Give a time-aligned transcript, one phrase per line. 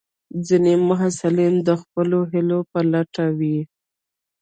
[0.47, 3.59] ځینې محصلین د خپلو هیلو په لټه وي.